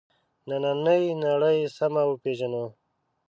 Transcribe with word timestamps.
نننۍ 0.47 1.03
نړۍ 1.23 1.59
سمه 1.77 2.03
وپېژنو. 2.09 2.65